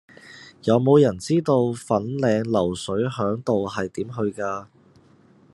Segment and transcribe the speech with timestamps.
[0.63, 4.65] 有無人知道粉嶺流水響道係點去㗎